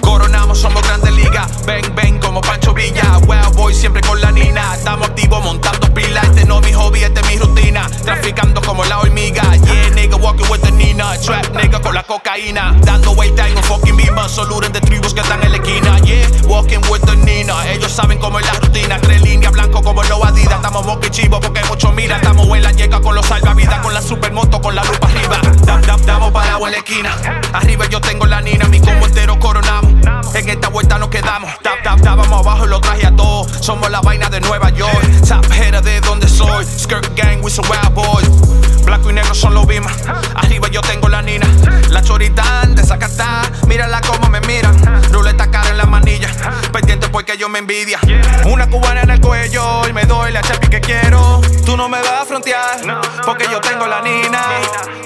[0.00, 1.66] Coronamos, somos grandes ligas.
[1.66, 3.18] Ven, ven como Pancho Villa.
[3.26, 4.74] Well, boy, siempre con la nina.
[4.76, 6.24] Estamos activos montando pilas.
[6.24, 7.88] Este no es mi hobby, este es mi rutina.
[8.04, 9.42] Traficando como la hormiga.
[9.56, 11.18] Yeah, nigga, walking with the Nina.
[11.18, 12.76] Trap, nigga, con la cocaína.
[12.82, 14.28] Dando vuelta en un fucking beamer.
[14.28, 15.98] Soluren de tribus que están en la esquina.
[16.00, 17.68] Yeah, walking with the Nina.
[17.72, 19.00] Ellos saben cómo es la rutina.
[19.00, 20.56] Tres líneas blanco como los Adidas.
[20.56, 21.83] Estamos chivo porque mucho
[23.04, 23.80] con los salvavidas.
[23.80, 25.38] Con la supermoto, con la lupa arriba.
[25.64, 27.14] Dam, dam, damos para en la esquina.
[27.52, 28.66] Arriba yo tengo la Nina.
[28.66, 29.92] Mi combo entero coronamos.
[30.34, 31.50] En esta vuelta nos quedamos.
[31.62, 33.52] Tap, tap, estábamos abajo y lo traje a todos.
[33.60, 35.04] Somos la vaina de Nueva York.
[35.52, 36.64] Header de donde soy.
[36.64, 38.28] Skirt gang, we some wild boys.
[38.84, 39.94] Blanco y negro son los bimas.
[40.34, 41.46] Arriba yo tengo la nina.
[41.90, 43.42] La choritán de Zacatá.
[43.66, 44.74] Mírala como me miran.
[45.12, 46.30] Ruleta cara en la manilla.
[46.72, 48.00] Pendiente porque yo me envidia.
[48.46, 51.40] Una cubana cuello y me doy la chapi que quiero.
[51.64, 52.80] Tú no me vas a frontear
[53.24, 54.42] porque yo tengo la nina.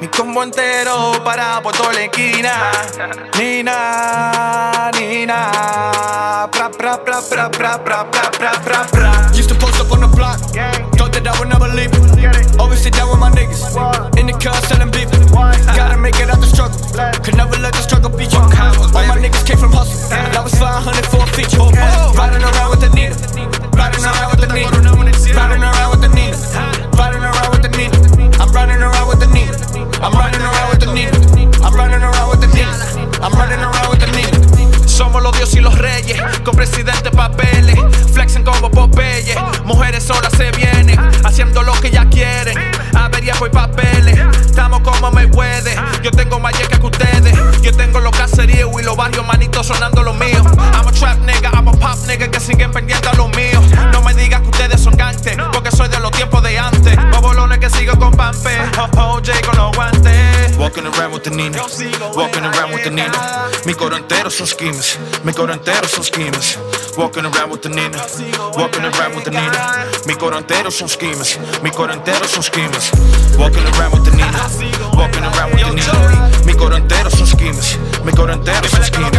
[0.00, 2.70] Mi combo entero para por toda la esquina.
[3.38, 6.48] Nina, Nina.
[6.52, 9.30] Pra, pra, pra, pra, pra, pra, pra, pra, pra, pra.
[9.32, 10.38] Used to post up on the block.
[10.96, 11.90] Thought that I would never leave.
[12.58, 13.62] Always sit down with my niggas.
[14.18, 15.10] In the car selling beef.
[15.74, 16.78] Gotta make it out the struggle.
[17.24, 18.38] Could never let the struggle beat you.
[18.38, 20.08] All my niggas came from hustle.
[20.08, 21.58] That was 500 for a feature.
[22.14, 22.73] Riding around
[45.10, 45.76] me puede.
[46.02, 47.36] Yo tengo más yeca que ustedes.
[47.62, 50.42] Yo tengo los caseríos y los barrios manitos sonando los míos.
[50.74, 53.64] I'm a trap nigga, I'm a pop nigga que siguen pendientes a los míos.
[53.92, 56.96] No me digas que ustedes son gantes, porque soy de los tiempos de antes.
[57.10, 58.58] Bobolones que sigo con Pampe,
[58.96, 60.56] OJ con los guantes.
[60.58, 61.58] Walking around with the Nina,
[62.14, 63.48] walking around with the Nina.
[63.64, 66.58] Mi coro entero son schemers, mi coro entero son schemers.
[66.96, 67.98] Walking around with the Nina,
[68.56, 69.90] walking around with the Nina.
[70.06, 72.90] Mi coro entero son schemers, mi coro entero son schemers.
[73.36, 74.38] Walking around with the Nina,
[74.96, 76.44] walking around with the Nina.
[76.46, 79.13] Mi coro entero son schemers, mi coro entero son schemers.